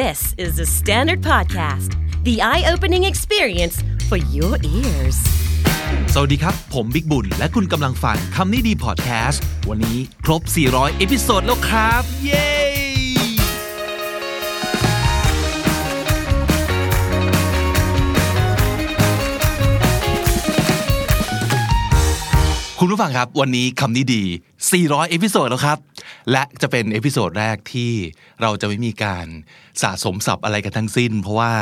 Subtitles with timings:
[0.00, 1.90] This is the Standard Podcast,
[2.24, 3.76] the eye opening experience
[4.08, 5.18] for your ears.
[6.14, 12.46] สวัสดีครับ ผมบิกบุญ และคุณกำลังฟังคำนี้ดีพอดแคสต์ วันนี้ครบ 400 episode แล้วครับ เย้
[22.78, 24.22] คุณผู้ฟังครับ วันนี้คำนี้ดี
[24.80, 25.78] 400 episode แล้วครับ
[26.32, 27.92] และจะเป็น episode แรกที่
[28.42, 29.26] เราจะไม่มีการ
[29.82, 31.52] สะสมศัพท์อะไรกันทั้งสิ้น เพราะว่า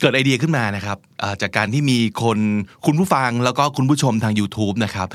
[0.00, 0.98] เกิดไอเดียขึ้นมานะครับ
[1.42, 2.38] จากการที่มีคน
[2.86, 5.08] คุณผู้ฟังแล้วก็คุณผู้ชมทาง YouTube นะครับ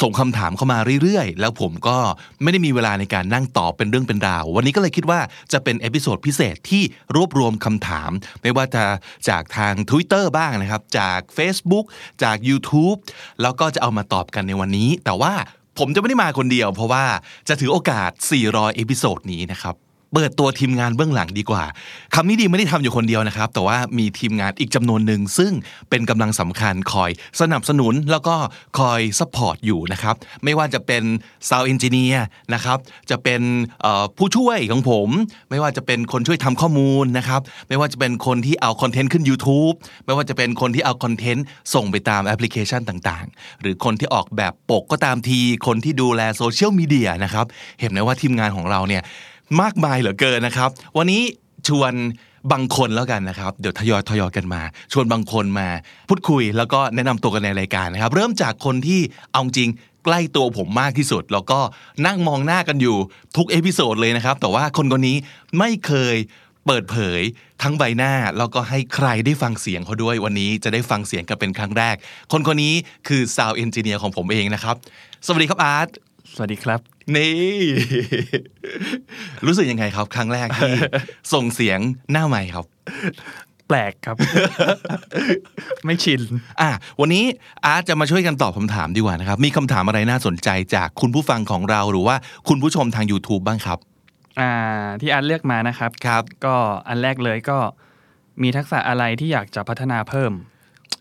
[0.00, 1.96] ส่งคำถามเข้ามาเรื่อยๆ แล้วผมก็
[2.42, 5.20] ไม่ได้มีเวลาในการนั่งตอบเป็นเรื่องเป็นราว วันนี้ก็เลยคิดว่า
[5.52, 6.82] จะเป็น episode พิเศษที่
[7.16, 8.10] รวบรวมคำถาม
[8.42, 8.84] ไม่ว่าจะ
[9.28, 11.84] จากทาง Twitter บ้างนะครับ จาก Facebook
[12.22, 12.98] จาก YouTube
[13.42, 15.34] แล้วก็จะเอามาตอบกันในวันนี้ แต่ว่า
[15.78, 17.04] ผมจะไม่ได้มาคนเดียว เพราะว่า
[17.48, 18.10] จะถือโอกาส
[18.42, 19.74] 400 episode นี้นะครับ
[20.12, 21.64] เปิดตัวทีมงานเบื้องหลังดีกว่า
[22.14, 25.52] คำนี้ดีไม่ได้ทำอยู่คนเดียวนะครับ แต่ว่ามีทีมงานอีกจำนวนหนึ่งซึ่ง
[25.90, 27.10] เป็นกำลังสำคัญคอย
[27.40, 28.34] สนับสนุนแล้วก็
[28.78, 31.02] คอย support อยู่นะครับ ไม่ว่าจะเป็น
[31.48, 32.18] Sound Engineer
[32.54, 32.78] นะครับ
[33.10, 33.40] จะเป็น
[34.16, 35.08] ผู้ช่วยของผม
[35.50, 39.74] ไม่ว่าจะเป็นคนช่วยทำข้อมูลนะครับ ไม่ว่าจะเป็นคนที่เอา content ขึ้น YouTube
[40.06, 47.46] ไม่ว่าจะเป็นคนที่เอา content ส่งไปตามแอปพลิเคชันต่างๆ หรือคนที่ออกแบบปกก็ตามที คนที่ดูแลโซเชียลมีเดียนะครับ
[47.80, 49.02] เห็นไหมว่าทีมงานของเราเนี่ย
[49.60, 51.22] มากมายเหลือเกินนะครับ วันนี้
[51.68, 51.92] ชวน
[52.52, 55.68] บางคนแล้วกันนะครับ เดี๋ยวทยอยทยอยกันมา ชวนบางคนมา
[56.08, 59.00] พูดคุยแล้วก็แนะนำตัวกันในรายการนะครับ เริ่มจากคนที่
[59.32, 59.70] เอาจริง
[60.04, 61.60] ใกล้ตัวผมมากที่สุด แล้วก็
[62.06, 62.96] นั่งมองหน้ากันอยู่
[63.36, 65.16] ทุก episode เลยนะครับ แต่ว่าคนคนนี้
[65.58, 66.16] ไม่เคย
[66.66, 67.20] เปิดเผย
[67.62, 71.96] ทั้งใบหน้าแล้วก็ให้ใครได้ฟังเสียงเขาด้วยวันนี้จะได้ฟังเสียงกันเป็นครั้งแรก
[72.32, 72.74] คนคนนี้
[73.08, 74.76] คือ Sound Engineer ของผมเองนะครับ
[75.26, 75.88] สวัสดีครับอาร์ต
[76.36, 76.80] สวัสดีครับ
[77.16, 77.32] นี่
[79.46, 80.72] รู้สึกยังไงครับ ครั้งแรกที่
[81.32, 81.78] ส่งเสียง
[82.12, 82.64] หน้าใหม่ครับ
[83.68, 84.16] แปลกครับ
[85.84, 86.20] ไม่ชิน
[86.60, 87.24] อะวันนี้
[87.64, 92.16] อาร์ตจะมาช่วยกันตอบคำถามดีกว่านะครับ มีคำถามอะไรน่าสนใจจากคุณผู้ฟังของเราหรือว่า
[92.48, 93.78] คุณผู้ชมทาง YouTube บ้างครับ
[94.40, 94.52] อ่า
[95.00, 96.56] ที่อาร์ตเลือกมานะครับครับ ก็
[96.88, 97.58] อันแรกเลยก็
[98.42, 100.32] มีทักษะอะไรที่อยากจะพัฒนาเพิ่ม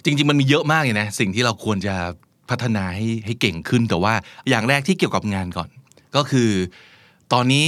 [0.03, 1.95] จริง ๆ มันมีเยอะมากเลยนะ สิ่งที่เราควรจะ
[2.49, 4.13] พัฒนาให้ให้เก่งขึ้นแต่ว่า
[4.49, 5.69] อย่างแรกที่เกี่ยวกับงานก่อน
[6.15, 6.49] ก็คือ
[7.33, 7.65] ตอนนี้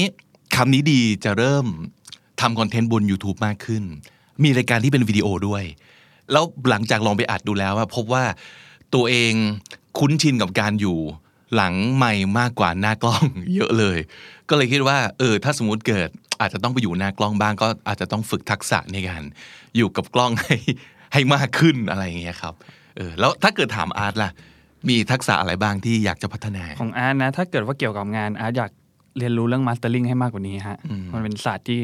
[0.56, 1.66] คำนี้ดีจะเริ่ม
[2.42, 3.84] ทำคอนเทนต์บน YouTube มากขึ้น
[4.44, 5.64] มีรายการที่เป็นวิดีโอด้วย
[6.32, 8.24] แล้วหลังจากลองไปอัดดูแล้วว่าพบว่า
[8.94, 9.34] ตัวเอง
[10.00, 10.98] คุ้นชินกับการอยู่
[11.56, 13.24] หลังไมค์มากกว่าหน้ากล้อง
[13.56, 13.98] เยอะเลย
[14.50, 16.10] ก็เลยคิดว่าเออถ้าสมมติเกิด
[16.42, 19.24] อาจจะต้องไปอยู่หน้ากล้องบ้างก็อาจจะต้องฝึกทักษะในการ
[19.78, 20.56] อยู่กับกล้องให้
[21.14, 22.54] ให้มากขึ้นอะไรอย่างเงี้ยครับ
[22.98, 24.32] เออแล้วถ้าเกิดถามอาร์ตล่ะ
[24.90, 28.72] มีทักษะอะไรบ้างที่อยากจะพัฒนา ของอาร์ตนะ ถ้าเกิดว่าเกี่ยวกับงานอาร์ตอยาก
[29.18, 30.78] เรียนรู้เรื่อง mastering ให้มากกว่านี้ฮะ
[31.14, 31.82] มันเป็นศาสตร์ที่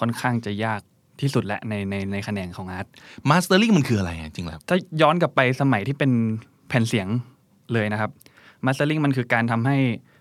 [0.00, 0.80] ค่อนข้างจะยาก
[1.20, 2.86] ที่สุดแหละในในในแขนงของอาร์ต
[3.30, 6.10] mastering มันคืออะไรอะจริงแล้วถ้าย้อนกลับไปสมัยที่เป็น
[6.68, 7.08] แผ่นเสียง
[7.72, 8.10] เลยนะครับ
[8.66, 9.76] mastering มันคือการทำให้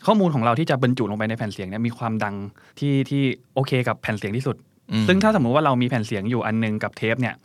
[0.06, 2.35] ข้อมูลของเราที่จะบรรจุลงไปในแผ่นเสียงเนี่ยมีความดัง
[2.79, 3.23] ที่ที่
[3.53, 4.56] โอเคกับแผ่นเสียงที่สุด
[4.91, 7.35] อืมซึ่งถ้าสมมุติว่าเรามีแผ่นเสียงอยู่อันหนึ่งกับเทปเนี่ย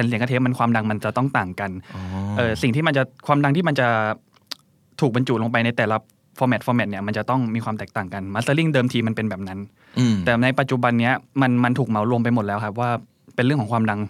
[0.00, 2.02] แผ่นเสียงกับเทปมันความดังมันจะต้องต่างกันอ๋อ
[2.38, 3.88] เออสิ่งที่มันจะความดังที่มันจะ
[5.00, 5.96] ถูกบรรจุลงไปในแต่ละ
[6.38, 9.58] format format เนี่ยมันจะต้องมีความแตกต่างกัน mastering เดิมทีมันเป็นแบบนั้น
[9.98, 12.90] อืมแต่ในปัจจุบันเนี้ยมันมันถูกเหมารวมไปหมดแล้วครับว่า
[13.34, 14.00] เป็นเรื่องของความดัง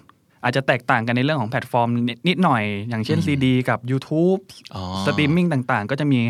[0.45, 4.41] อาจจะแตกต่างกันในเรื่องของแพลตฟอร์มนิดนิดหน่อย อย่างเช่น CD กับ YouTube
[4.75, 6.21] อ๋อสตรีมมิ่งต่างๆ ก็จะมี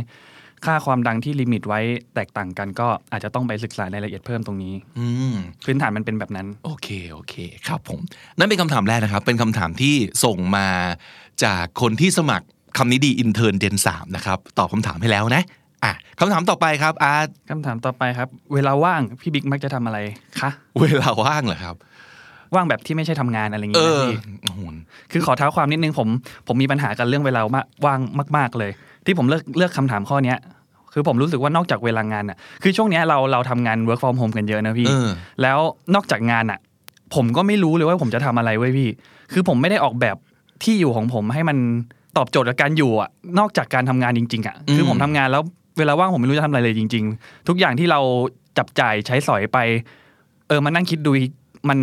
[0.65, 1.81] ค่าความดังที่ limit ไว้
[2.15, 5.35] แตกต่างกันก็อาจจะต้องไปศึกษารายละเอียดเพิ่มตรงนี้อืม
[5.65, 7.35] พื้นฐานมันเป็นแบบนั้น โอเคโอเค
[7.69, 8.01] ครับผม
[8.39, 9.95] นั่นเป็นคำถามแรกนะครับ เป็นคำถามที่
[10.25, 10.69] ส่งมา
[11.45, 12.47] จากคนที่สมัคร
[12.79, 15.43] คำนี้ดี intern รุ่นสามนะครับตอบคำถามให้แล้วนะ
[15.85, 19.99] อะคำถามต่อไปครับอาร์ตคำถามต่อไปครับ เวลาว่างพี่บิ๊กมักจะทำอะไร
[20.41, 20.51] คะ
[20.81, 21.77] เวลาว่างเหรอครับ
[22.55, 24.61] ว่างแบบที่ไม่ใช่ทำงานอะไรอย่างเอเงี้ยอพี่โอ้โห
[25.13, 26.09] คือขอเท้าความนิดนึงผม
[26.47, 27.41] ผมมีปัญหากันเรื่องเวลา
[27.85, 28.01] ว่าง
[28.37, 28.73] มาก ๆเลย
[29.07, 30.39] ที่ผมเลือกเลือกคำถามข้อเนี้ย
[30.93, 35.09] คือผมรู้สึกว่านอกจากเวลางานอะ คือช่วงเนี้ยเราเราทำงาน work from home กันเยอะนะพี่ เออ
[35.43, 35.59] แล้ว
[35.95, 36.59] นอกจากงานอะ
[37.15, 38.89] ผมก็ไม่รู้เลยว่าผมจะทำอะไรเว้ยพี่
[39.33, 40.17] คือผมไม่ได้ออกแบบ
[40.63, 41.57] ที่อยู่ของผมให้มัน
[42.17, 45.43] ตอบโจทย์กับการอยู่อะ นอกจากการทำงานจริง ๆอะ คือผมทำงานแล้ว
[45.79, 48.01] เวลาว่างผมไม่รู้จะทำอะไรเลยจริง ๆ ทุกอย่างที่เรา
[48.59, 49.59] จับจ่ายใช้สอยไป
[50.49, 51.11] เออมานั่งคิดดู
[51.69, 51.79] มัน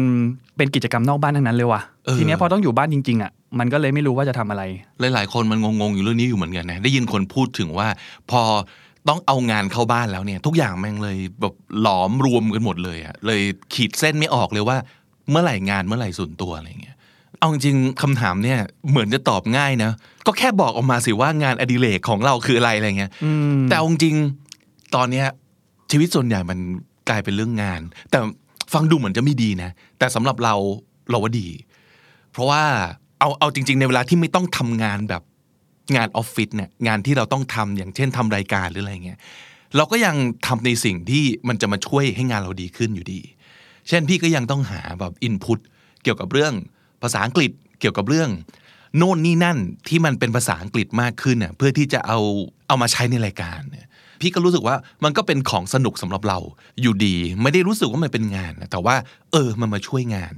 [0.57, 4.63] เป็นกิจกรรมนอกบ้านทั้งนั้นเลยว่ะ เออ ทีเนี้ยพอต้องอยู่บ้านจริง ๆอะ มันก็เลยไม่รู้ว่าจะทำอะไร
[5.13, 7.87] หลาย ๆ คนมันงงๆอยู่เรื่องนี้อยู่เหมือนกันนะได้ยินคนพูดถึงว่า
[8.31, 8.41] พอ
[9.07, 13.41] ต้องเอางานเข้าบ้านแล้วเนี่ย ทุกอย่างแม่งเลยแบบหลอมรวมกันหมดเลยอะเลย
[13.73, 14.77] ขีดเส้นไม่ออกเลยว่า
[15.29, 16.95] เมื่อไหร่งานเมื่อไหร่ส่วนตัวอะไรเงี้ย
[17.39, 18.59] เอาจริงๆคำถามเนี่ย
[18.89, 19.91] เหมือนจะตอบง่ายนะ
[20.27, 25.25] ก็แค่บอกออกมาสิว่างานอดิเรกของเราคืออะไรอะไรเงี้ยอืมแต่เอาจริงๆตอนเนี้ย
[25.91, 26.59] ชีวิตส่วนใหญ่มัน
[27.09, 28.19] กลายเป็นเรื่องงาน แต่
[28.73, 30.55] ฟังดูเหมือนจะไม่ดีนะ แต่สำหรับเรา
[31.09, 31.47] เราว่าดี
[32.31, 32.63] เพราะว่า
[33.19, 35.23] เอาเอาจริง ๆ ในเวลาที่ไม่ต้องทำงานแบบ
[35.95, 39.19] งานออฟฟิศเนี่ยงานที่เราต้องทำอย่างเช่นทำรายการหรืออะไรเงี้ย
[39.75, 40.15] เราก็ยัง
[40.47, 43.21] ทำในสิ่งที่มันจะมาช่วยให้งานเราดีขึ้นอยู่ดี
[43.87, 45.59] เช่นพี่ก็ยังต้องหาแบบอินพุต
[46.03, 46.53] เกี่ยวกับเรื่อง
[47.01, 48.29] ภาษาอังกฤษเกี่ยวกับเรื่อง
[48.97, 52.19] โน่นนี่นั่นที่มันเป็นภาษาอังกฤษมากขึ้นเน่ยเพื่อที่จะเอา
[52.67, 53.87] เอามาใช้ในรายการเนี่ย
[54.21, 56.39] พี่ก็รู้สึกว่ามันก็เป็นของสนุกสำหรับเรา
[56.81, 58.95] อยู่ดี ไม่ได้รู้สึกว่ามันเป็นงานนะแต่ว่า
[59.31, 60.33] เออมันมาช่วยงาน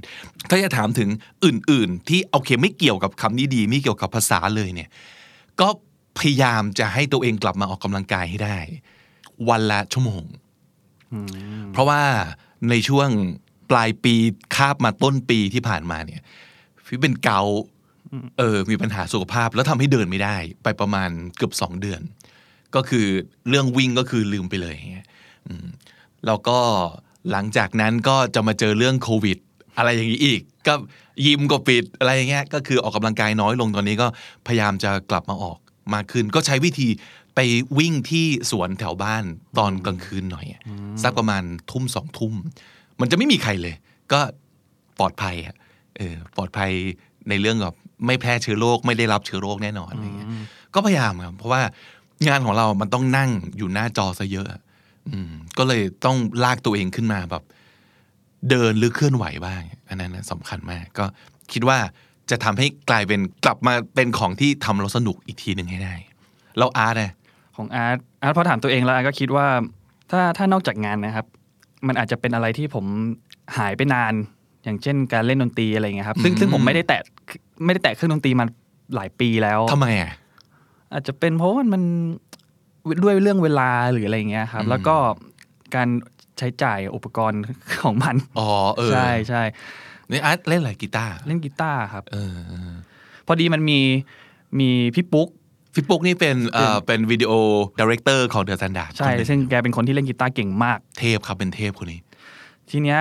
[0.48, 1.08] ถ้าจะถามถึง
[1.44, 4.88] อื่น ๆ ที่โอเคไม่เกี่ยวกับคำนี้ดี ไม่เกี่ยวกับภาษาเลยเนี่ย
[5.60, 5.68] ก็
[6.18, 8.58] พยายามจะให้ตัวเองกลับมาออกกำลังกายให้ได้
[9.48, 10.24] วันละชั่วโมง
[11.72, 12.02] เพราะว่า
[12.70, 13.08] ในช่วง
[13.70, 14.14] ปลายปี
[14.56, 16.22] คาบมาต้นปีที่ผ่านมาเนี่ย
[16.86, 17.60] พี่เป็นเกาต์
[18.38, 22.00] เออมีปัญหาสุขภาพแล้วทำให้เดินไม่ได้ ไปประมาณเกือบสองเดือน
[22.74, 23.06] ก็คือ
[23.48, 25.06] เรื่องวิ่งก็คือลืมไปเลยอย่างเงี้ย
[25.48, 25.66] อืม
[26.26, 26.58] แล้วก็
[27.30, 29.38] หลังจากนั้นก็จะมาเจอเรื่องโควิด
[29.76, 30.74] อะไรอย่างนี้อีก ก็
[31.26, 34.06] ยิมก็ปิดอะไรอย่างเงี้ยก็คือออกกำลังกายน้อยลงตอนนี้ก็
[34.46, 35.58] พยายามจะกลับมาออก
[35.94, 36.88] มากขึ้น ก็ใช้วิธี
[37.34, 37.40] ไป
[37.78, 39.24] วิ่งที่สวนแถวบ้าน
[39.58, 40.62] ตอนกลางคืนหน่อยอะ
[41.02, 42.34] สักประมาณทุ่มสองทุ่ม
[43.00, 43.74] มันจะไม่มีใครเลย
[44.12, 44.20] ก็
[44.98, 45.54] ปลอดภัยอะ
[45.96, 46.70] เออปลอดภัย
[47.28, 47.74] ในเรื่องแบบ
[48.06, 50.28] ไม่แพร่เชื้อโรคไม่ได้รับเชื้อโรคแน่นอนอะไรเงี้ย
[50.74, 51.62] ก็พยายามครับเพราะว่า
[52.28, 54.60] งานของเรามันต้องนั่งอยู่หน้าจอซะเยอะอะ
[55.08, 57.42] อืมก็เลยต้องลากตัวเองขึ้นมาแบบ
[58.50, 61.04] เดินหรือเคลื่อนไหวบ้าง อันนั้นนะสำคัญมาก ก็
[61.52, 61.78] คิดว่า
[62.30, 65.94] จะทำให้กลายเป็นกลับมาเป็นของที่ทำเราสนุกอีกทีหนึ่งให้ได้
[66.58, 67.12] เราอาร์ตนะ
[67.56, 69.46] ของอาร์ตอาร์ตพอถามตัวเองแล้วอาร์ตก็คิดว่า
[70.10, 71.26] ถ้าถ้านอกจากงานนะครับ
[71.86, 72.86] มันอาจจะเป็นอะไรที่ผม
[73.56, 74.14] หายไปนาน
[74.64, 77.00] อย่างเช่นการเล่นดนตรีอะไรเงี้ยครับ ซึ่งซึ่งผมไม่ได้แตะ
[77.64, 78.44] ไม่ได้แตะเครื่องดนตรีมา
[78.94, 80.12] หลายปีแล้วทำไมอะ
[80.92, 81.82] อาจจะเป็นเพราะว่ามัน
[83.02, 84.96] ด้วยเรื่องเวลาหรืออะไรเงี้ยครับอืมแล้วก็
[85.74, 85.88] การ
[86.38, 87.42] ใช้จ่ายอุปกรณ์
[87.82, 89.42] ของมัน อ๋อเออใช่ใช่
[90.10, 92.72] นี่อาร์ตเล่นอะไรกีตาร์เล่นกีตาร์ครับ เออเออ
[93.26, 93.78] พอดีมันมี
[94.58, 95.28] มีพี่ปุ๊ก
[95.74, 97.32] พี่ปุ๊กนี่เป็นเอ่อเป็นวิดีโอ
[97.80, 102.00] ดีเรคเตอร์ของเดอะ t แ n นดาร์ดใช่ ซึ่งแกเป็นคนที่เล่นกีตาร์เก่งมาก เทพครับเป็นเทพคนนี้
[102.70, 103.00] ทีเนี้ย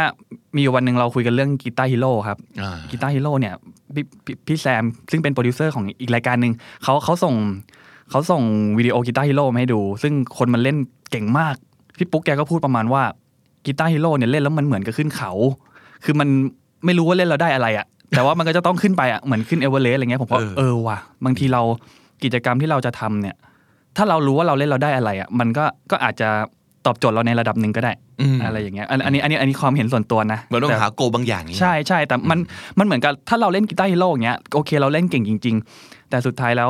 [0.56, 3.56] มีอยู่วันหนึ่งเราคุยกันเรื่อง guitar hero ครับอ่า guitar hero เนี่ย
[3.96, 6.54] พี่พี่พี่แซมซึ่งเป็นโปรดิวเซอร์ของอีกรายการหนึ่ง
[6.84, 7.36] เขาเขาส่ง
[8.10, 8.44] เขาส่ง
[8.78, 10.78] วิดีโอ guitar hero มาให้ดู ซึ่งคนมันเล่น
[11.12, 11.56] เก่งมาก
[11.98, 13.04] พี่ปุ๊กแกก็พูดประมาณว่า
[13.66, 15.32] guitar hero เนี่ยเล่นแล้วมันเหมือนกับขึ้นเขา
[16.04, 16.28] คือมัน
[16.86, 17.86] ไม่รู้ว่าเล่นแล้วได้อะไรอะ
[18.16, 21.62] แต่ว่ามันก็จะต้องขึ้นไปอะเหมือนขึ้นเอเวอเรสต์อะไรเงี้ยผมก็เออเออว่ะบางทีเรา
[22.24, 23.36] กิจกรรมที่เราจะทำเนี่ย
[23.98, 26.30] ถ้าเรารู้ว่าเราเล่นแล้วได้อะไรอะมันก็ก็อาจจะ
[26.86, 27.92] ตอบโจทย์เราในระดับหนึ่งก็ได้
[28.22, 32.40] อืมอะไรอย่างเงี้ยอันอันนี้อันนี้อันนี้ความเห็นส่วนตัวนะเหมือนต้องแต่หา goal บางอย่างนี้ใช่ใช่แต่มัน
[32.80, 36.70] มันเหมือนกับถ้าเราเล่น guitar hero อย่างเงี้ยโอเคเราเล่นเก่งจริง ๆ แต่สุดท้ายแล้ว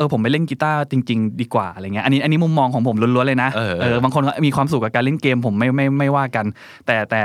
[0.00, 6.46] เออผมไปเล่นกีตาร์จริง ๆ ดีกว่าอะไรเงี้ยอันนี้อันนี้มุมมองของผมล้วนๆเลยนะเออเออบางคนก็มีความสุขกับการเล่นเกมผมไม่ไม่ไม่ว่ากัน
[6.86, 7.22] แต่แต่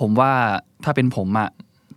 [0.00, 0.30] ผมว่า
[0.84, 1.48] ถ้าเป็นผมอะ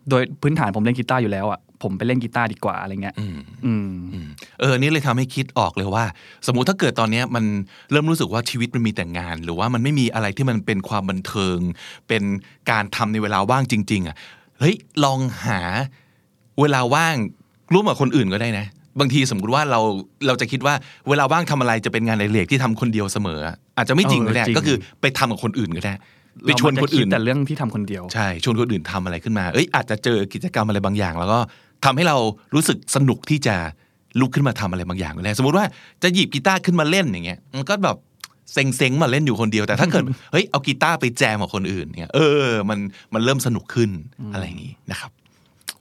[0.10, 4.28] โดยพื้นฐานผมเล่นกีตาร์อยู่แล้วอะผมไปเล่นกีตาร์ดีกว่าอะไรเงี้ยอืมอืมอืม
[4.60, 6.06] เออ นี่เลยทำให้คิดออกเลยว่า
[6.48, 7.46] สมมุติถ้าเกิดตอนเนี้ยมัน
[7.92, 11.58] เริ่มรู้สึกว่าชีวิตมันมีแต่งาน หรือว่ามันไม่มีอะไรที่มันเป็นความบันเทิง
[12.08, 12.24] เป็น
[12.72, 14.16] การทำในเวลาว่างจริง ๆ อะ
[14.60, 15.62] เฮ้ย ลองหา
[16.62, 17.16] เวลาว่าง
[17.74, 18.66] ร่วมกับคนอื่นก็ได้นะ
[19.00, 19.80] บางทีสมมติว่าเรา
[20.28, 20.74] เราจะคิดว่า
[21.10, 23.40] เวลาว่างทำอะไรจะเป็นงานในเล็กที่ทำคนเดียวเสมอ
[23.78, 25.94] อาจจะไม่จริงก็ได้เออจริงก็คือไปทำกับคนอื่นก็ได้
[26.46, 31.40] ไปชวนเราคนอื่นมัจะดแต่เรื่องที่ทำคนเดียวใช่ชวนคนอื่นทำอะไรขึ้นมาเอ้ยอาจจะเจอกิจกรรมอะไรบางอย่าง แล้วก็
[31.86, 32.18] ทำให้เรา
[32.56, 33.56] รู้สึกสนุกที่จะ
[34.20, 35.66] ลุกขึ้นมาทำอะไรบางอย่างก็ได้สมมติว่า
[36.04, 37.98] จะหยิบกีตาร์ขึ้นมาเล่นอย่างเงี้ยมันก็แบบ
[38.54, 42.80] เซ็งๆมาเล่นอยู่คนเดียวแต่ถ้าเกิดเฮ้ยเอากีตาร์ไปแจมกับคนอื่นเนี่ยเออมัน
[43.14, 43.90] มันเริ่มสนุกขึ้น
[44.34, 45.12] อะไรอย่างงี้นะครับ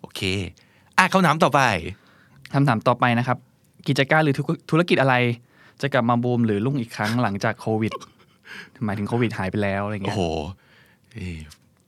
[0.00, 0.20] โอเค
[0.98, 1.60] อะคำถามต่อไป
[2.55, 3.38] คำถามต่อไปนะครับ
[3.88, 5.14] กิจการหรือธุธุรกิจอะไร
[5.83, 7.93] จะกลับมาบูมหรือรุ่งอีกครั้งหลังจากโควิด
[8.85, 10.23] หมายถึงโควิดหายไปแล้วอะไรโอ้เงี้ยโห
[11.12, 11.37] เอ้ย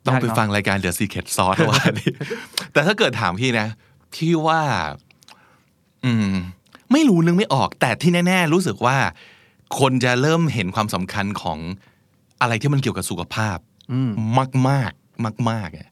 [0.07, 2.13] ต้องไปยากเนอะฟังรายการ The Secret Sauce ว่านี่
[2.73, 3.69] แต่ถ้าเกิดถามพี่นะ
[4.15, 4.63] พี่ว่า
[6.05, 6.33] อืม
[6.93, 8.97] ไม่รู้นึกไม่ออก แต่ที่แน่ ๆ รู้สึกว่า
[9.79, 11.59] คนจะเริ่มเห็นความสำคัญของ
[12.41, 13.59] อะไรที่มันเกี่ยวกับสุขภาพ
[13.93, 14.93] อืมมากมาก
[15.25, 15.89] มากมากๆอะ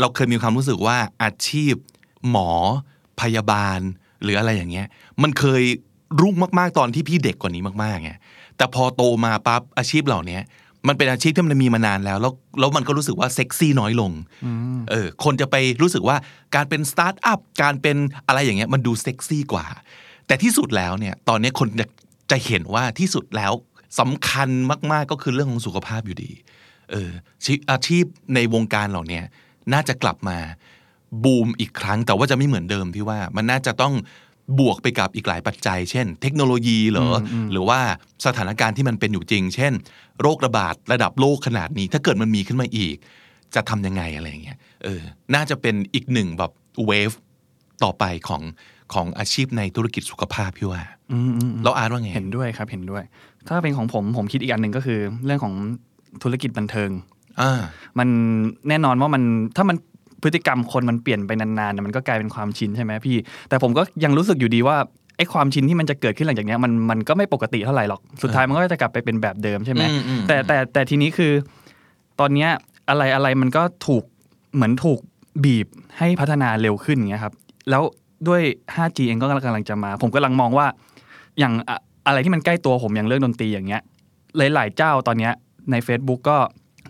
[0.00, 1.74] เราเคยมีความรู้สึกว่าอาชีพ
[2.30, 2.50] หมอ
[3.20, 3.80] พยาบาล
[4.22, 4.86] หรืออะไรอย่างเงี้ย
[5.22, 5.62] มันเคย
[6.20, 8.12] รุ่งมากๆตอนที่พี่เด็กกว่านี้มากๆไง
[8.56, 10.42] แต่พอโตมาปั๊บอาชีพเหล่าเนี้ย
[10.88, 14.12] มันเป็นอาชีพที่มันมีมานานแล้ว แล้วแล้วมันก็รู้สึกว่าเซ็กซี่น้อยลง
[14.90, 16.16] เออคนจะไปรู้สึกว่า
[16.54, 17.96] การเป็นสตาร์ทอัพการเป็น
[18.26, 19.66] อะไรอย่างเงี้ยมันดูเซ็กซี่กว่า
[20.26, 21.86] แต่ที่สุดแล้วเนี่ยตอนนี้คนจะ
[22.30, 23.52] จะเห็นว่าที่สุดแล้ว
[24.00, 24.48] สำคัญ
[24.92, 26.30] มาก ๆก็คือเรื่องของสุขภาพอยู่ดี
[26.90, 27.10] เออ
[27.44, 29.24] ชีอาชีพในวงการเหล่าเนี้ย
[29.72, 30.38] น่าจะกลับมา
[31.24, 33.94] บูมอีกครั้งแต่ว่าจะไม่เหมือนเดิมพี่ว่ามันน่าจะต้อง
[34.58, 37.80] บวกไปกับอีกหลายปัจจัย เช่น เทคโนโลยีเหรออหรือว่า
[38.26, 39.72] สถานการณ์ที่มันเป็นอยู่จริง เช่น
[40.20, 42.96] โรคระบาดระดับโลกขนาดนี้ ถ้าเกิดมันมีขึ้นมาอีก
[43.54, 45.00] จะทำยังไงอะไรอย่างเงี้ยเออ
[45.34, 46.52] น่าจะเป็นอีกหนึ่งแบบ
[46.86, 47.10] เวฟ
[47.84, 48.42] ต่อไปของ
[48.94, 53.02] ของอาชีพในธุรกิจสุขภาพพี่ว่าอืมอืมอืมแล้วอาร์ตว่าไง เห็นด้วยครับเห็นด้วย
[53.48, 55.54] ถ้าเป็นของผมผมคิดอีกอันหนึ่งก็คือ เรื่องของ
[56.22, 56.90] ธุรกิจบันเทิง
[57.40, 57.60] อ่า
[57.98, 58.08] มัน
[58.68, 59.22] แน่นอนว่ามัน
[59.56, 59.76] ถ้ามัน
[60.22, 63.16] พฤติกรรมคนมันเปลี่ยนไปนานๆน่ะมันก็กลายเป็นความชินใช่ไหมพี่
[63.48, 64.76] แต่ผมก็ยังรู้สึกอยู่ดีว่า
[65.16, 71.32] ไอ้ความชินที่มันจะเกิดขึ้นหลังจากเนี้ยมันมันก็ไม่ปกติเท่าไหร่หรอกสุดท้ายมันก็จะกลับไปเป็นแบบเดิมใช่ไหมอืมอืมแต่แต่แต่ทีนี้คือ
[72.20, 72.50] ตอนเนี้ย
[72.88, 74.04] อะไรอะไรมันก็ถูก
[74.54, 74.98] เหมือนถูก
[75.44, 75.66] บีบ
[75.98, 77.34] ให้พัฒนาเร็วขึ้นอย่างเงี้ยครับ
[77.70, 77.82] แล้ว
[78.28, 78.42] ด้วย
[78.76, 80.66] 5G เองก็กำลังจะมา ผมกำลังมองว่า
[81.38, 83.82] อย่างอะอะไรที่มันใกล้ตัวผมอย่างเรื่องดนตรีอย่างเงี้ย
[84.54, 85.32] หลายๆเจ้าตอนเนี้ย
[85.70, 86.38] ใน Facebook ก็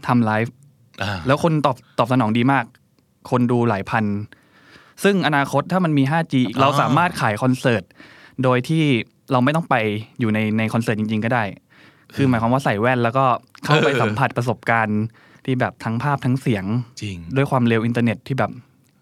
[0.06, 0.54] ทำไลฟ์
[1.02, 2.64] อ่าแล้วคนตอบตอบสนองดีมาก
[3.30, 4.04] คนดูหลายพัน
[5.04, 7.82] ซึ่งอนาคตถ้ามันมี 5G เราสามารถขายคอนเสิร์ต
[8.44, 8.84] โดยที่
[9.32, 9.74] เราไม่ต้องไป
[10.20, 11.44] อยู่ในในคอนเสิร์ตจริง ๆ ก็ได้
[12.14, 13.24] คือหมายความว่าใส่แว่นแล้วก็
[13.64, 15.00] เข้าไปสัมผัสประสบการณ์
[15.44, 16.64] ที่แบบทั้งภาพทั้งเสียง
[17.02, 18.50] จริงด้วยความเร็วอินเทอร์เน็ตที่แบบ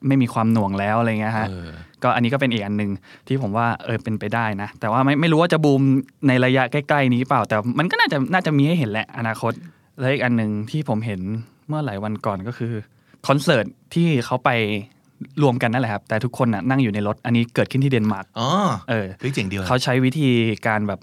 [0.07, 1.71] ไม่มีความหน่วงแล้วอะไรเงี้ยฮะเออ
[2.03, 2.91] ก็อันนี้ก็เป็นอีกอันหนึ่ง
[3.27, 5.83] ที่ผมว่าเออเป็นไปได้นะ แต่ว่าไม่ไม่รู้ว่าจะบูม
[6.29, 9.53] ในระยะใกล้ ๆ นี้เปล่า แต่มันก็น่าจะน่าจะมีให้เห็นแหละอนาคต
[10.01, 11.21] และอีกอันหนึ่งที่ผมเห็น
[11.69, 12.73] เมื่อหลายวันก่อนก็คือ
[13.29, 14.51] คอนเสิร์ตที่เขาไป
[15.43, 18.49] รวมกันนั่นแหละครับ แต่ทุกคนน่ะนั่งอยู่ในรถ อันนี้เกิดขึ้นที่เดนมาร์กอ๋อ
[18.91, 20.31] เออเฮ้ยเจ๋งดีว่ะเขาใช้วิธี
[20.67, 21.01] การแบบ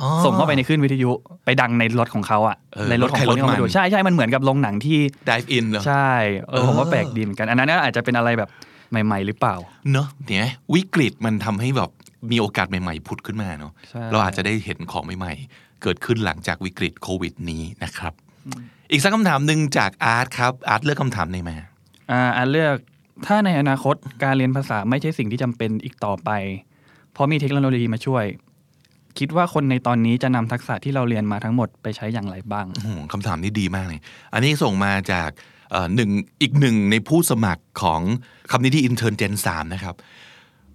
[0.00, 1.10] อ๋อส่งเข้าไปในคลื่นวิทยุ
[1.44, 6.10] ไปดังในรถของเขาอะเออในรถของคนที่เขามาดูรถใครรถมันใช่ใช่มันเหมือนกับโรงหนังที่ dive in เหรอใช่
[6.48, 8.50] เออผมว่าเออแปลกดีเหมือนกัน อันนั้นก็อาจจะเป็นอะไรแบบ
[8.90, 9.54] ใหม่ ๆ หรือเปล่า
[9.92, 11.90] เนอะเนี่ยวิกฤตมันทำให้แบบ
[12.30, 18.12] มีโอกาสใหม่ ๆ ผุดขึ้นมาเนาะใช่เราอาจจะได้เห็นของใหม่ ๆ เกิดขึ้นหลังจากวิกฤตโควิดนี้นะครับ
[18.94, 21.56] อีกสักคำถามหนึ่งจากอาร์ตครับอาร์ตเลือกคำถามไหนมา
[22.10, 22.76] อ่าอันเลือก
[23.26, 26.30] ถ้าในอนาคตการเรียนภาษาไม่ใช่สิ่งที่จำเป็นอีกต่อไป
[27.12, 28.24] เพราะมีเทคโนโลยีมาช่วย
[29.18, 34.00] คิดว่าคนในตอนนี้จะนำทักษะที่เราเรียนมาทั้งหมดไปใช้อย่างไรบ้างโอ้โหคำถามนี้ดีมากเลย
[34.34, 35.30] อันนี้ส่งมาจาก
[35.70, 36.10] เอ่อหนึ่ง
[36.42, 38.00] อีกหนึ่งในผู้สมัครของ
[38.50, 39.94] คำนี้ที่อินเทอร์เจนสามนะครับ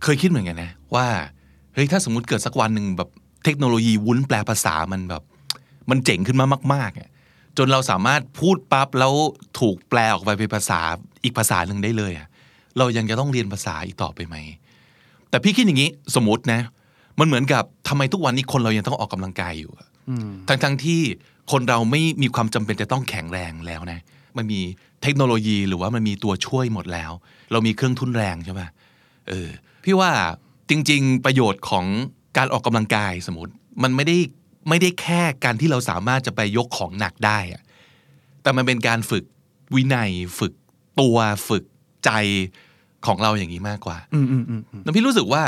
[0.03, 1.07] เคยคิดเหมือนกันนะว่า
[1.73, 3.09] เฮ้ยถ้าสมมติเกิดสักวันหนึ่งแบบ
[3.45, 5.23] เทคโนโลยีวุ้นแปลภาษามันแบบ
[5.89, 7.08] มันเจ๋งขึ้นมามากๆอะ
[7.59, 9.13] จนเราสามารถพูดปั๊บแล้ว
[9.59, 10.79] ถูกแปลออกไปเป็นภาษา
[11.23, 12.27] อีกภาษาหนึ่งได้เลยอะ
[12.77, 14.35] เรายังจะต้องเรียนภาษาอีกต่อไปไหม
[15.29, 16.61] แต่พี่คิดอย่างนี้สมมตินะ
[17.19, 19.71] มันเหมือนกับทำไมทุกวันนี้คนเรายังต้องออกกำลังกายอยู่
[20.09, 20.11] อ
[20.47, 21.01] ทั้งทั้งที่
[21.51, 23.99] คนเราไม่มีความจำเป็นจะต้องแข็งแรงแล้วนะ
[24.37, 24.59] มันมี
[25.03, 27.11] เทคโนโลยีหรือว่ามันมีตัวช่วยหมดแล้ว
[27.51, 28.61] เรามีเครื่องทุนแรงใช่ไหม
[29.29, 29.49] เออ
[29.83, 30.11] พี่ว่า
[30.69, 31.85] จริง ๆ ประโยชน์ของ
[32.37, 34.17] การออกกำลังกายสมมติ มันไม่ได้
[34.67, 37.61] ไม่ได้แค่การที่เราสามารถจะไปยกของหนักได้อะ
[38.41, 39.23] แต่มันเป็นการฝึก
[39.75, 40.53] วินัยฝึก
[40.99, 41.17] ตัว
[41.49, 41.63] ฝึก
[42.05, 42.11] ใจ
[43.05, 45.43] ของเราอย่างนี้มากกว่าอืมอืมอืมอืมแล้วพี่รู้สึกว่า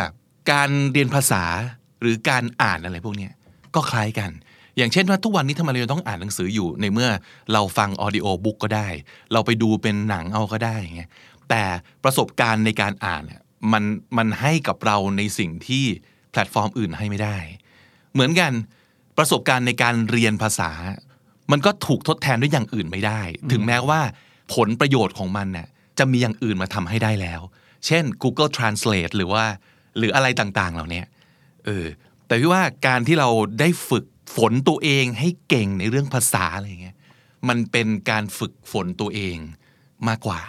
[0.51, 1.43] การเรียนภาษา
[2.01, 3.33] หรือการอ่านอะไรพวกเนี้ย
[3.75, 4.31] ก็คล้ายกัน
[4.77, 7.09] อย่างเช่นว่าทุกวันนี้ทำไมเราต้องอ่านหนังสืออยู่ในเมื่อ
[7.53, 8.87] เราฟังออดิโอบุ๊กก็ได้
[9.33, 11.09] เราไปดูเป็นหนังเอาก็ได้อย่างเงี้ย
[11.49, 11.63] แต่
[12.03, 13.41] ประสบการณ์ในการอ่านเนี่ย
[13.71, 13.83] มัน
[14.17, 15.85] มันให้กับเราในสิ่งที่
[16.31, 17.37] แพลตฟอร์มอื่นให้ไม่ได้
[18.13, 18.51] เหมือนกัน
[19.21, 20.71] ประสบการณ์ในการเรียนภาษา
[21.51, 23.99] มันก็ถูกทดแทนด้วยอย่างอื่นไม่ได้ ถึงแม้ว่า
[24.53, 25.67] ผลประโยชน์ของมันน่ะ
[25.99, 27.41] จะมีอย่างอื่นมาทำให้ได้แล้ว
[27.85, 29.43] เช่น Google Translate หรือว่า
[29.97, 31.03] หรืออะไรต่างๆ เหล่านี้
[31.65, 31.85] เออ
[32.25, 36.97] แต่พี่ว่าการที่เราได้ฝึกฝนตัวเองให้เก่งในเรื่องภาษาอะไรเงี้ย
[37.47, 39.37] มันเป็นการฝึกฝนตัวเอง
[40.07, 40.41] มากกว่า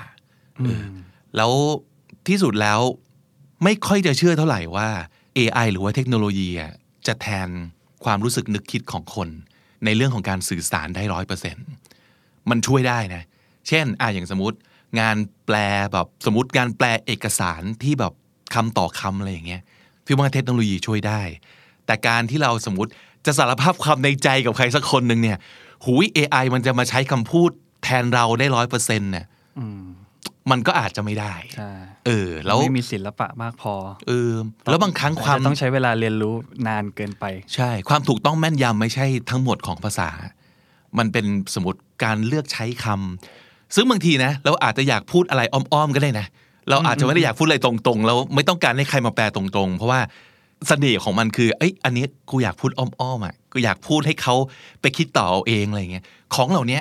[0.65, 0.97] เอออ
[1.37, 1.53] แล้ว
[2.29, 2.81] ที่สุดแล้ว
[3.65, 4.89] ไม่ค่อยจะเชื่อเท่าไหร่ว่า
[5.39, 6.73] AI หรือว่าเทคโนโลยีอะ
[7.07, 7.49] จะแทน
[8.05, 9.29] ความรู้สึกนึกคิดของคน
[9.85, 11.65] ในเรื่องของการสื่อสารได้ร้อยเปอร์เซ็นต์
[12.51, 13.23] มันช่วยได้นะ
[13.69, 14.57] เช่นอะอย่างสมมติ
[15.01, 15.17] งาน
[15.47, 15.57] แปล
[15.93, 18.13] แบบสมมติงานแปลเอกสารที่แบบ
[18.55, 19.63] คำต่อคำอะไรอย่างเงี้ย
[20.05, 21.21] พี่ว่าเทคโนโลยีช่วยได้
[21.87, 22.91] แต่การที่เราสมมติ
[23.27, 25.39] จะสารภาพความในใจกับใครสักคนหนึ่งเนี่ย
[25.85, 27.51] หูย AI มันจะมาใช้คำพูด
[27.83, 29.27] แทนเราได้ร้อยเปอร์เซ็นต์เนี่ย
[30.45, 31.71] มมันก็อาจจะไม่ได้ใช่
[32.07, 33.75] เออ แล้วไม่มีศิลปะมากพอ
[34.09, 34.33] เออ
[34.71, 36.35] แล้วบางครั้งความจะต้องใช้เวลาเรียนรู้
[36.67, 40.09] นานเกินไป ใช่ ความถูกต้องแม่นยำไม่ใช่ทั้งหมดของภาษา
[40.99, 46.27] มันเป็นสมมติการเลือกใช้คำซึ่งบางทีนะ เราอาจจะอยากพูดอะไรอ้อมๆก็ได้นะ
[46.71, 50.01] เราอาจจะไม่ได้อยากพูดอะไรตรงๆ แล้วไม่ต้องการให้ใครมาแปลตรงๆ เพราะว่า
[50.69, 54.35] เสน่ห์ของมันคือ เอ้ย อันนี้กูอยากพูดอ้อมๆอะ กูอยากพูดให้เขา
[54.81, 56.81] ไปคิดต่อเอาเองอะไรเงี้ย ของเหล่านี้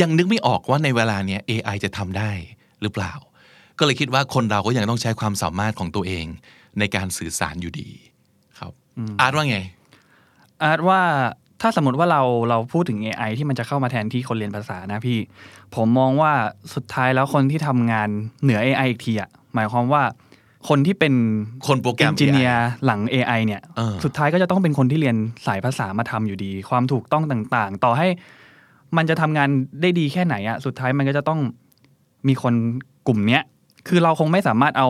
[0.00, 2.30] ยังนึกไม่ออกว่าในเวลาเนี้ย AI จะทำได้
[2.82, 3.12] หรือเปล่า
[3.78, 6.26] ก็เลยคิดว่าคนเราก็ยังต้องใช้ความสามารถของตัวเอง
[6.78, 7.88] ในการสื่อสารอยู่ดี
[8.58, 8.72] ครับ
[9.20, 9.58] อาร์ตว่าไง
[10.62, 11.00] อาร์ตว่า
[11.60, 15.18] ถ้าสมมติว่าเราเราพูดถึง AI ที่มันจะเข้ามาแทนที่คนเรียนภาษานะพี่
[15.74, 16.32] ผมมองว่า
[16.74, 18.08] สุดท้ายแล้วคนที่ทำงาน
[18.42, 20.02] เหนือ AI อีกทีอะหมายความว่า
[20.68, 21.14] คนที่เป็น
[21.66, 25.16] คนโปรแกรมเอนจิเนีย AI ร์หลัง AI เนี่ยเออสุดท้ายก็จะต้องเป็นคนที่เรียน
[25.46, 28.08] สายภาษามาทำอยู่ดี ความถูกต้องต่างๆ ต่อให้
[28.96, 29.48] มันจะทำงาน
[29.80, 31.40] ได้ดีแค่ไหนอะสุดท้ายมันก็จะต้อง
[32.28, 32.54] มีคน
[33.06, 33.42] กลุ่มเนี้ย
[33.88, 34.88] คือเราคงไม่สามารถเอา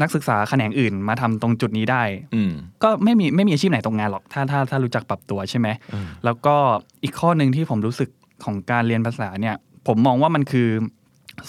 [0.00, 2.02] นักศึกษาแขนงอื่นมาทำตรงจุดนี้ได้
[2.34, 6.56] อืมก็ไม่มีไม่มีอาชีพไหนตรงงานหรอก ถ้าถ้าถ้ารู้จักปรับตัวใช่ไหมอืมแล้วก็
[7.02, 8.08] อีกข้อหนึ่งที่ผมรู้สึก
[8.44, 9.56] ของการเรียนภาษาเนี่ย
[9.86, 10.68] ผมมองว่ามันคือ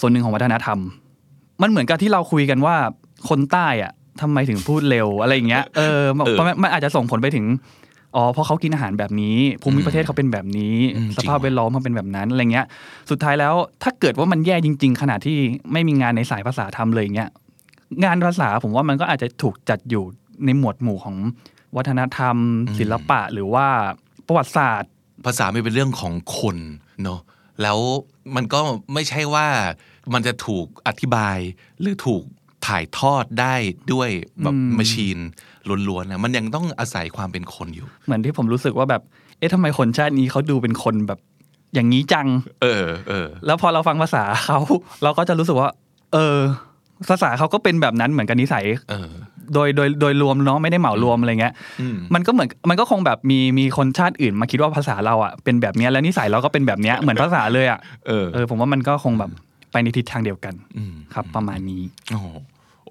[0.00, 0.78] ส่วนหนึ่งของวัฒนธรรม
[1.62, 2.76] มันเหมือนกับที่เราคุยกันว่า
[3.28, 7.44] คนใต้อะทำไมถึงพูดเร็วอะไรอย่างเงี้ย เออ มันเออมันมันอาจจะส่งผลไปถึง
[8.16, 12.66] อ๋อเพราะเขากินอาหารแบบนี้ ภูมิประเทศเขาเป็นแบบนี้อืมสภาพแวดล้อมเขาเป็นแบบนั้นอะไรเงี้ย
[13.10, 15.36] สุดท้ายแล้วถ้าเกิดว่ามันแย่จริง ๆ ขนาดที่
[15.72, 17.30] ไม่มีงานในสายภาษาทำเลยอย่างเงี้ย
[18.04, 20.04] งานภาษาผมว่ามันก็อาจจะถูกจัดอยู่
[20.44, 21.16] ในหมวดหมู่ของ
[21.76, 22.36] วัฒนธรรม
[22.78, 23.66] ศิลปะหรือว่า
[24.26, 24.90] ประวัติศาสตร์
[25.26, 26.56] ภาษาไม่เป็นเรื่องของคน
[27.02, 27.20] เนาะ
[27.62, 27.78] แล้ว
[28.34, 28.60] มันก็
[28.94, 29.46] ไม่ใช่ว่า
[30.14, 31.38] มันจะถูกอธิบาย
[31.80, 32.22] หรือถูก
[32.66, 33.54] ถ่ายทอดได้
[33.92, 34.10] ด้วย
[34.42, 35.18] แบบอืมมชชีน
[35.88, 39.02] ล้วนๆนะมันยังต้องอาศัยความเป็นคนอยู่ เหมือนที่ผมรู้สึกว่าแบบ
[39.38, 41.18] เอ๊ะทำไมคนชาตินี้เขาดูเป็นคนแบบ
[41.74, 42.26] อย่างนี้จัง
[42.62, 44.58] เออเออ แล้วพอเราฟังภาษาเขา
[45.02, 45.68] เราก็จะรู้สึกว่า
[46.12, 46.36] เออ
[47.08, 49.10] ภาษาเขาก็เป็นแบบนั้นเหมือนกันนิสัยเออ
[49.54, 59.30] โดยโดยโดยรวมเนาะไม่ได้เหมารวมอะไรเงี้ยอืมมันก็เหมือนมันก็คงแบบมีมีคนชาติอื่นมาคิดว่าภาษาเราอะเป็นแบบเนี้ยแล้วนิสัยเราก็เป็นแบบเนี้ยเหมือนภาษาเลยอะเออเออผมว่ามันก็คงแบบ
[59.72, 62.20] ไปในทิศทางเดียวกันอืมครับประมาณนี้โอ้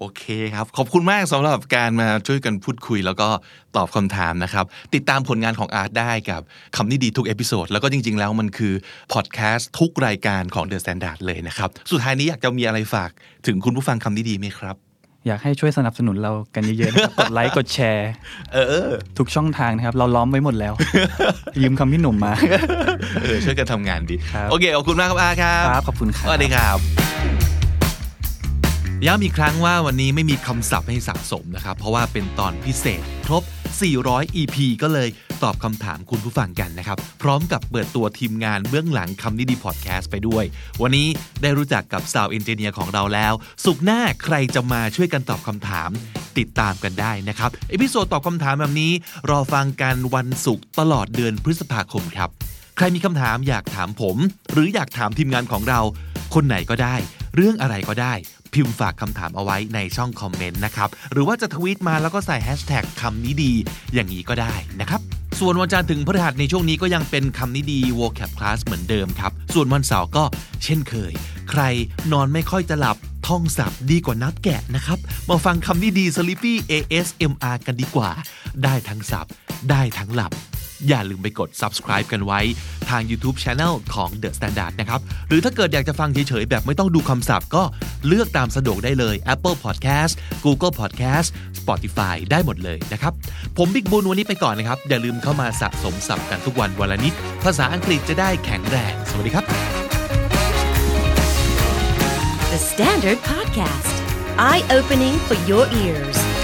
[0.00, 3.28] โหโอเคครับ ขอบคุณมากสำหรับการมาช่วยกันพูดคุย แล้วก็
[3.76, 4.64] ตอบคำถามนะครับ
[4.94, 6.40] ติดตามผลงานของอาร์ตได้กับ
[6.76, 8.74] คำนี้ดีทุก episode แล้วก็จริง ๆ แล้วมันคือ
[9.12, 13.10] พอดแคสต์ทุกรายการของ The Standard เลยนะครับ สุดท้ายนี้อยากจะมีอะไรฝาก
[13.46, 14.76] ถึงคุณผู้ฟังคำนี้ดีไหมครับ
[15.26, 18.10] อยากให้ช่วยสนับสนุนเรากันเยอะๆนะครับ กดไลค์กดแชร์
[18.52, 20.74] เออ ทุกช่องทางนะครับ เราล้อมไว้หมดแล้ว
[21.62, 22.32] ยืมคำพี่หนุ่มมา
[23.22, 27.29] เออ ช่วยกันทำงานดีครับโอเค ขอบคุณมากครับอาครับ ครับ ขอบคุณครับ สวัสดีครับ
[29.06, 33.42] ย้ำอีกครั้งว่าวันนี้ไม่มีคำศัพท์ให้สะสมนะครับ เพราะว่าเป็นตอนพิเศษครบ
[33.90, 35.08] 400 EP ก็เลย
[35.42, 40.44] ตอบคำถามคุณผู้ฟังกันนะครับ พร้อมกับเปิดตัวทีมงานเบื้องหลังคำนี้ดีพอดแคสต์ไปด้วย
[40.82, 41.08] วันนี้
[41.42, 43.32] ได้รู้จักกับสาว engineer ของเราแล้ว
[43.64, 45.90] ศุกร์หน้าใครจะมาช่วยกันตอบคำถาม
[46.38, 48.92] ติดตามกันได้นะครับ episode ตอบคำถามแบบนี้
[49.30, 52.30] รอฟังกันวันศุกร์ตลอดเดือนพฤษภาคมครับ
[52.76, 54.16] ใครมีคำถามอยากถามผม
[54.52, 55.80] หรืออยากถามทีมงานของเรา
[56.34, 56.96] คนไหนก็ได้
[57.36, 58.14] เรื่องอะไรก็ได้
[58.54, 63.52] พิมพ์ฝากคำถามเอาไว้ในช่องคอมเมนต์นะครับ หรือว่าจะทวีตมาแล้วก็ใส่แฮชแท็กคำนี้ดี
[63.94, 65.00] อย่างนี้ก็ได้นะครับ
[65.40, 70.24] ส่วนวันจันทร์ถึงพฤหัสในช่วงนี้ก็ยังเป็นคำนี้ดี vocab class เหมือนเดิมครับ ส่วนวันเสาร์ก็
[70.64, 71.12] เช่นเคย
[71.50, 71.62] ใคร
[72.12, 78.10] นอนไม่ค่อยจะหลับท่องศัพท์ดีกว่านับแกะนะครับ มาฟังคำนี้ดี Sleepy ASMR กันดีกว่า
[78.64, 79.32] ได้ทั้งศัพท์
[79.70, 80.32] ได้ทั้งหลับ
[80.88, 82.40] อย่าลืมไปกด subscribe กันไว้
[82.90, 87.62] ทาง YouTube Channel ของ The Standard นะครับ หรือถ้าเกิดอยากจะฟังเฉยๆ แบบไม่ต้องดูคำศัพท์ก็
[88.06, 90.12] เลือกตามสะดวกได้เลย Apple Podcast
[90.44, 93.12] Google Podcast Spotify ได้หมดเลยนะครับ
[93.56, 97.12] ผมบิ๊กบุญวันนี้ไปก่อนนะครับ อย่าลืมเข้ามาสะสมศัพท์กันทุกวันวันละนิด
[97.44, 99.44] ภาษาอังกฤษจะได้แข็งแรง สวัสดีครับ
[102.52, 103.94] The Standard Podcast,
[104.36, 106.39] eye opening for your ears.